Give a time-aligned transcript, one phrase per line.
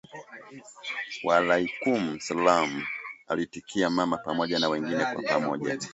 [1.23, 2.83] "Waalaikum salam!"
[3.27, 5.79] Aliitikia mama pamoja na mgeni kwa pamoja